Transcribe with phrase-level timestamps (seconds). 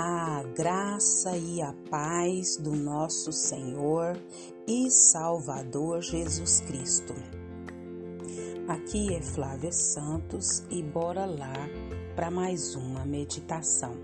[0.00, 4.16] A graça e a paz do nosso Senhor
[4.64, 7.12] e Salvador Jesus Cristo.
[8.68, 11.52] Aqui é Flávia Santos e bora lá
[12.14, 13.96] para mais uma meditação.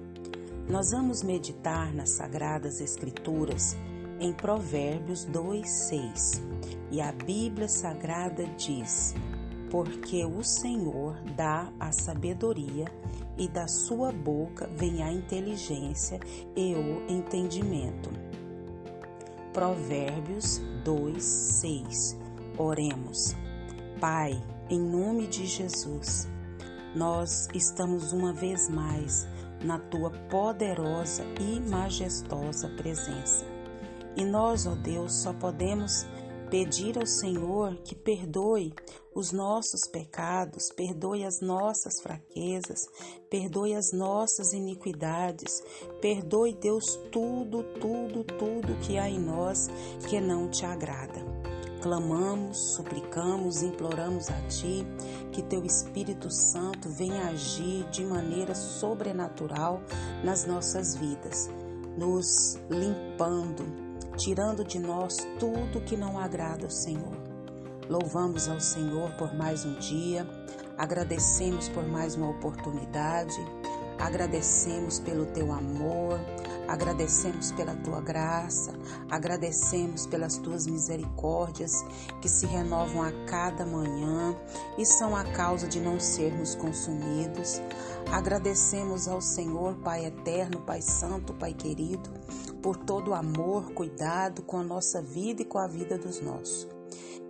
[0.68, 3.76] Nós vamos meditar nas Sagradas Escrituras
[4.18, 6.42] em Provérbios 2:6.
[6.90, 9.14] E a Bíblia Sagrada diz:
[9.74, 12.84] Porque o Senhor dá a sabedoria
[13.36, 16.20] e da sua boca vem a inteligência
[16.54, 18.08] e o entendimento.
[19.52, 22.16] Provérbios 2:6.
[22.56, 23.34] Oremos.
[23.98, 24.40] Pai,
[24.70, 26.28] em nome de Jesus,
[26.94, 29.26] nós estamos uma vez mais
[29.64, 33.44] na tua poderosa e majestosa presença.
[34.14, 36.06] E nós, ó Deus, só podemos
[36.54, 38.72] pedir ao Senhor que perdoe
[39.12, 42.78] os nossos pecados, perdoe as nossas fraquezas,
[43.28, 45.60] perdoe as nossas iniquidades,
[46.00, 49.66] perdoe, Deus, tudo, tudo, tudo que há em nós
[50.08, 51.26] que não te agrada.
[51.82, 54.86] Clamamos, suplicamos, imploramos a Ti
[55.32, 59.82] que Teu Espírito Santo venha agir de maneira sobrenatural
[60.22, 61.50] nas nossas vidas,
[61.98, 63.83] nos limpando,
[64.16, 67.16] tirando de nós tudo que não agrada ao Senhor.
[67.88, 70.26] Louvamos ao Senhor por mais um dia,
[70.78, 73.36] agradecemos por mais uma oportunidade,
[73.98, 76.18] agradecemos pelo teu amor,
[76.66, 78.72] agradecemos pela tua graça,
[79.10, 81.84] agradecemos pelas tuas misericórdias
[82.22, 84.34] que se renovam a cada manhã
[84.78, 87.60] e são a causa de não sermos consumidos.
[88.10, 92.10] Agradecemos ao Senhor, Pai eterno, Pai santo, Pai querido,
[92.64, 96.66] por todo o amor, cuidado com a nossa vida e com a vida dos nossos.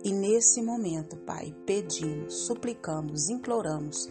[0.01, 4.07] E nesse momento, Pai, pedimos, suplicamos, imploramos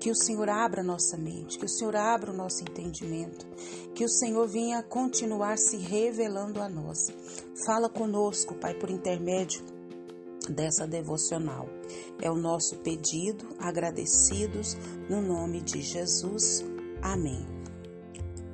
[0.00, 3.46] que o Senhor abra nossa mente, que o Senhor abra o nosso entendimento,
[3.94, 7.08] que o Senhor venha continuar se revelando a nós.
[7.66, 9.60] Fala conosco, Pai, por intermédio
[10.48, 11.68] dessa devocional.
[12.18, 14.74] É o nosso pedido, agradecidos
[15.10, 16.64] no nome de Jesus.
[17.02, 17.46] Amém.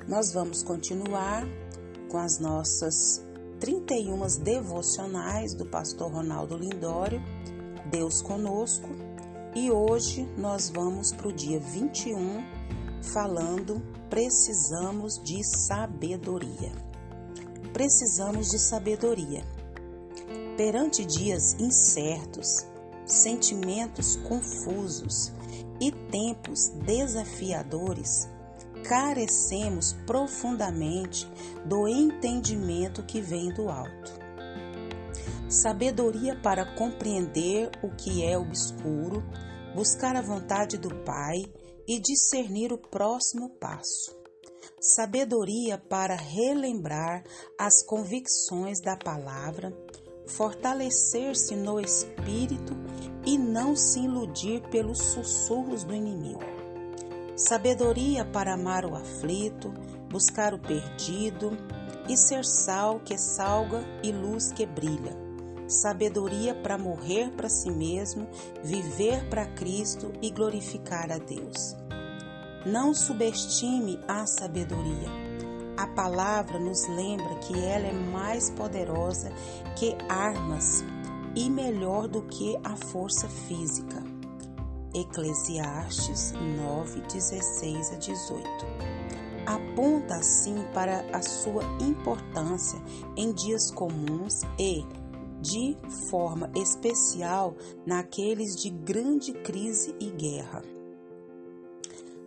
[0.08, 1.46] Nós vamos continuar
[2.08, 3.24] com as nossas
[3.60, 7.20] 31 devocionais do pastor Ronaldo Lindório,
[7.90, 8.88] Deus conosco,
[9.54, 12.58] e hoje nós vamos para o dia 21
[13.02, 16.72] falando precisamos de sabedoria.
[17.72, 19.44] Precisamos de sabedoria.
[20.56, 22.66] Perante dias incertos,
[23.06, 25.32] sentimentos confusos
[25.80, 28.28] e tempos desafiadores,
[28.88, 31.30] carecemos profundamente
[31.66, 34.18] do entendimento que vem do alto.
[35.46, 39.22] Sabedoria para compreender o que é obscuro,
[39.74, 41.44] buscar a vontade do Pai
[41.86, 44.16] e discernir o próximo passo.
[44.80, 47.24] Sabedoria para relembrar
[47.58, 49.70] as convicções da palavra,
[50.26, 52.74] fortalecer-se no espírito
[53.26, 56.57] e não se iludir pelos sussurros do inimigo
[57.38, 59.72] sabedoria para amar o aflito,
[60.10, 61.56] buscar o perdido
[62.08, 65.16] e ser sal que salga e luz que brilha.
[65.68, 68.26] Sabedoria para morrer para si mesmo,
[68.64, 71.76] viver para Cristo e glorificar a Deus.
[72.66, 75.08] Não subestime a sabedoria.
[75.76, 79.30] A palavra nos lembra que ela é mais poderosa
[79.76, 80.82] que armas
[81.36, 84.07] e melhor do que a força física.
[84.94, 88.44] Eclesiastes 9, 16 a 18.
[89.46, 92.78] Aponta assim para a sua importância
[93.16, 94.84] em dias comuns e,
[95.40, 95.76] de
[96.10, 97.56] forma especial,
[97.86, 100.62] naqueles de grande crise e guerra.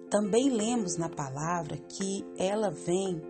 [0.10, 3.22] Também lemos na palavra que ela vem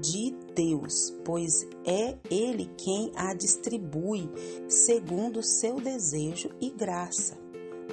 [0.00, 4.28] de Deus, pois é Ele quem a distribui
[4.68, 7.43] segundo seu desejo e graça.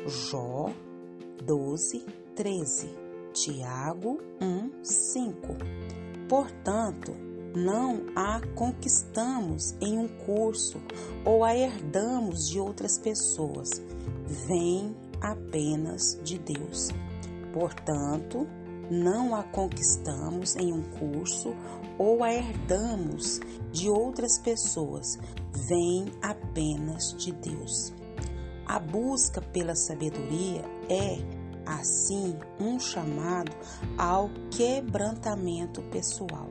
[0.07, 0.71] Jó
[1.45, 2.03] 12,
[2.35, 2.89] 13,
[3.33, 5.57] Tiago 1, 5.
[6.27, 7.13] Portanto,
[7.55, 10.81] não a conquistamos em um curso
[11.23, 13.69] ou a herdamos de outras pessoas,
[14.47, 16.89] vem apenas de Deus.
[17.53, 18.47] Portanto,
[18.89, 21.53] não a conquistamos em um curso
[21.99, 23.39] ou a herdamos
[23.71, 25.19] de outras pessoas,
[25.67, 28.00] vem apenas de Deus.
[28.71, 31.17] A busca pela sabedoria é,
[31.65, 33.51] assim, um chamado
[33.97, 36.47] ao quebrantamento pessoal.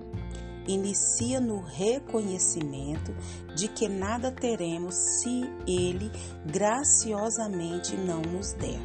[0.69, 3.15] Inicia no reconhecimento
[3.57, 6.13] de que nada teremos se Ele
[6.45, 8.83] graciosamente não nos der.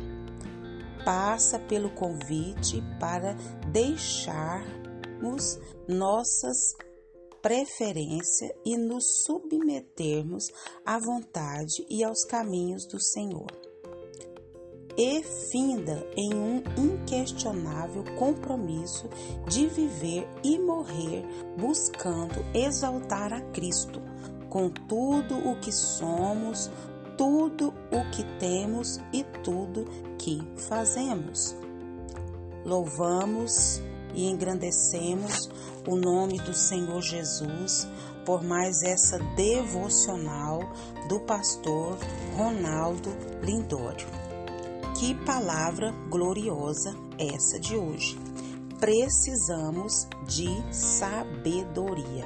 [1.03, 3.35] Passa pelo convite para
[3.69, 4.63] deixar
[5.15, 6.73] deixarmos nossas
[7.45, 10.51] preferências e nos submetermos
[10.83, 13.45] à vontade e aos caminhos do Senhor.
[14.97, 15.21] E
[15.51, 19.07] finda em um inquestionável compromisso
[19.47, 21.23] de viver e morrer
[21.55, 24.01] buscando exaltar a Cristo,
[24.49, 26.71] com tudo o que somos,
[27.15, 29.85] tudo o que temos e tudo
[30.17, 31.55] que fazemos.
[32.65, 33.83] Louvamos
[34.15, 35.49] e engrandecemos
[35.87, 37.87] o nome do Senhor Jesus
[38.25, 40.61] por mais essa devocional
[41.07, 41.97] do pastor
[42.35, 43.09] Ronaldo
[43.43, 44.07] Lindório.
[44.97, 48.17] Que palavra gloriosa essa de hoje.
[48.79, 52.25] Precisamos de sabedoria.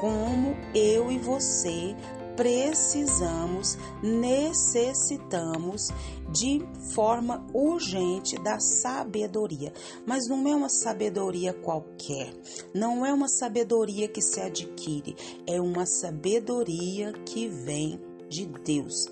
[0.00, 1.96] Como eu e você
[2.36, 5.88] precisamos, necessitamos
[6.30, 6.60] de
[6.94, 9.72] forma urgente da sabedoria.
[10.06, 12.32] Mas não é uma sabedoria qualquer,
[12.74, 15.16] não é uma sabedoria que se adquire,
[15.46, 19.06] é uma sabedoria que vem de Deus.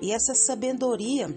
[0.00, 1.28] E essa sabedoria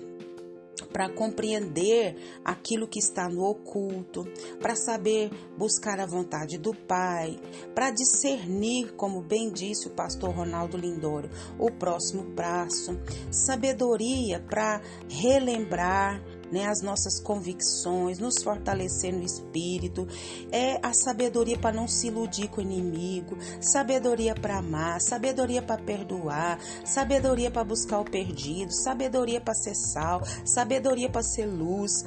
[0.92, 4.26] para compreender aquilo que está no oculto,
[4.60, 7.40] para saber buscar a vontade do Pai,
[7.74, 13.00] para discernir, como bem disse o pastor Ronaldo Lindoro, o próximo passo,
[13.32, 20.08] sabedoria para relembrar né, as nossas convicções, nos fortalecer no espírito,
[20.52, 25.82] é a sabedoria para não se iludir com o inimigo, sabedoria para amar, sabedoria para
[25.82, 32.06] perdoar, sabedoria para buscar o perdido, sabedoria para ser sal, sabedoria para ser luz,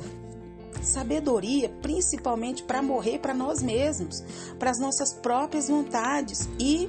[0.83, 4.23] sabedoria principalmente para morrer para nós mesmos,
[4.59, 6.89] para as nossas próprias vontades e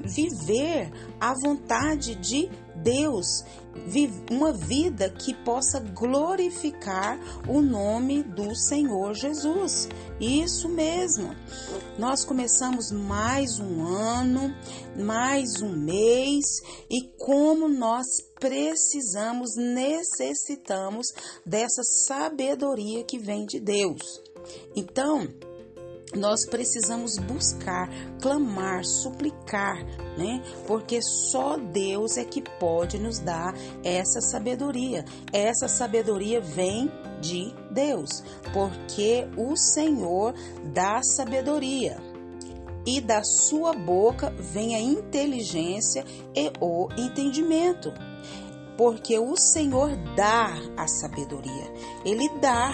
[0.00, 0.90] viver
[1.20, 2.48] a vontade de
[2.86, 3.44] Deus,
[4.30, 7.18] uma vida que possa glorificar
[7.48, 9.88] o nome do Senhor Jesus.
[10.20, 11.34] Isso mesmo.
[11.98, 14.54] Nós começamos mais um ano,
[14.96, 16.44] mais um mês
[16.88, 18.06] e como nós
[18.38, 21.08] precisamos, necessitamos
[21.44, 24.22] dessa sabedoria que vem de Deus.
[24.76, 25.26] Então,
[26.14, 27.88] nós precisamos buscar,
[28.20, 29.84] clamar, suplicar,
[30.16, 30.42] né?
[30.66, 35.04] Porque só Deus é que pode nos dar essa sabedoria.
[35.32, 38.22] Essa sabedoria vem de Deus,
[38.52, 40.34] porque o Senhor
[40.72, 41.98] dá sabedoria.
[42.86, 46.04] E da sua boca vem a inteligência
[46.36, 47.92] e o entendimento.
[48.78, 51.72] Porque o Senhor dá a sabedoria.
[52.04, 52.72] Ele dá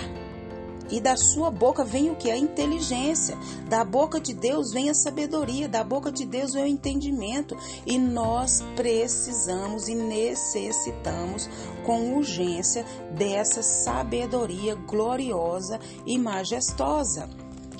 [0.91, 2.31] e da sua boca vem o que?
[2.31, 3.37] A inteligência.
[3.69, 5.69] Da boca de Deus vem a sabedoria.
[5.69, 7.57] Da boca de Deus vem o entendimento.
[7.87, 11.49] E nós precisamos e necessitamos
[11.85, 12.85] com urgência
[13.17, 17.29] dessa sabedoria gloriosa e majestosa.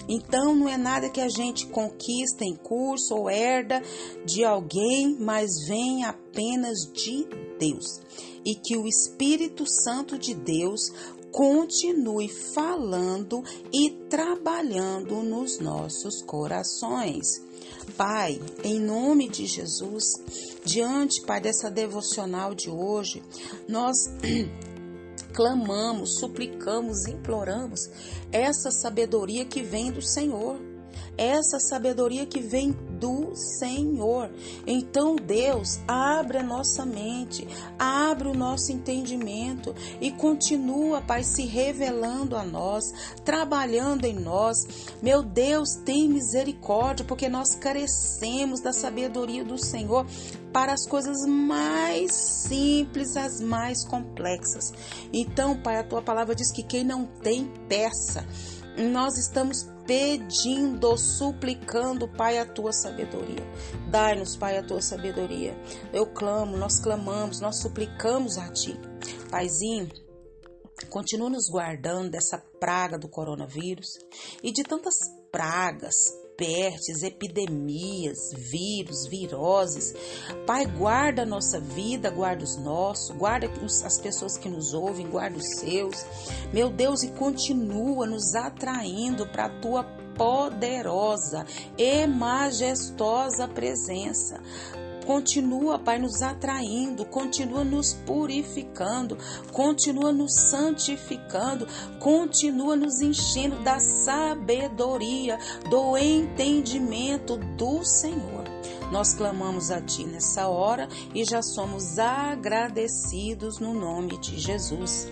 [0.09, 3.83] Então não é nada que a gente conquista em curso ou herda
[4.25, 7.27] de alguém, mas vem apenas de
[7.59, 8.01] Deus.
[8.45, 10.91] E que o Espírito Santo de Deus
[11.33, 13.43] continue falando
[13.73, 17.27] e trabalhando nos nossos corações.
[17.97, 20.05] Pai, em nome de Jesus,
[20.65, 23.23] diante, Pai, dessa devocional de hoje,
[23.67, 23.97] nós
[25.35, 27.89] clamamos, suplicamos, imploramos
[28.31, 30.61] essa sabedoria que vem do Senhor
[31.17, 32.73] essa sabedoria que vem
[33.03, 34.31] do Senhor.
[34.65, 42.37] Então, Deus, abre a nossa mente, abre o nosso entendimento e continua, Pai, se revelando
[42.37, 42.85] a nós,
[43.25, 44.87] trabalhando em nós.
[45.03, 50.07] Meu Deus, tem misericórdia, porque nós carecemos da sabedoria do Senhor
[50.53, 54.73] para as coisas mais simples, as mais complexas.
[55.13, 58.25] Então, Pai, a tua palavra diz que quem não tem, peça.
[58.79, 63.45] Nós estamos pedindo, suplicando, Pai, a tua sabedoria.
[63.91, 65.57] Dai-nos, Pai, a tua sabedoria.
[65.93, 68.79] Eu clamo, nós clamamos, nós suplicamos a ti.
[69.31, 69.89] Paizinho,
[70.89, 73.89] continua nos guardando dessa praga do coronavírus
[74.43, 74.95] e de tantas
[75.31, 75.95] pragas,
[76.43, 79.95] pestes, epidemias, vírus, viroses.
[80.45, 83.49] Pai, guarda a nossa vida, guarda os nossos, guarda
[83.85, 86.05] as pessoas que nos ouvem, guarda os seus.
[86.53, 89.85] Meu Deus, e continua nos atraindo para a tua
[90.17, 91.47] poderosa
[91.79, 94.43] e majestosa presença.
[95.07, 99.19] Continua, Pai, nos atraindo, continua nos purificando,
[99.53, 101.67] continua nos santificando,
[101.99, 108.45] continua nos enchendo da sabedoria, do entendimento do Senhor.
[108.91, 115.09] Nós clamamos a Ti nessa hora e já somos agradecidos no nome de Jesus.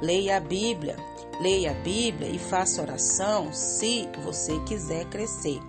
[0.00, 0.96] Leia a Bíblia
[1.40, 5.60] Leia a Bíblia e faça oração se você quiser crescer.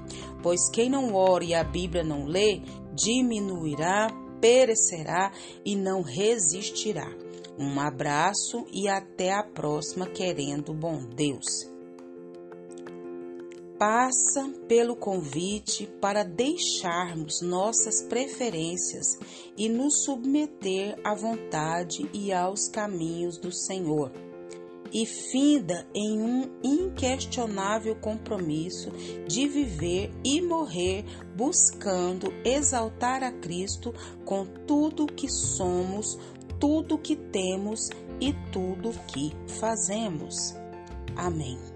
[0.44, 2.62] Pois quem não ora e a Bíblia não lê,
[2.96, 4.08] diminuirá,
[4.40, 5.32] perecerá
[5.64, 7.10] e não resistirá.
[7.58, 11.76] Um abraço e até a próxima, querendo bom Deus
[13.78, 19.18] passa pelo convite para deixarmos nossas preferências
[19.58, 24.12] e nos submeter à vontade e aos caminhos do Senhor.
[24.92, 28.92] E finda em um inquestionável compromisso
[29.28, 31.04] de viver e morrer
[31.36, 36.18] buscando exaltar a Cristo com tudo que somos,
[36.60, 37.90] tudo que temos
[38.22, 40.56] e tudo que fazemos.
[41.16, 41.75] Amém.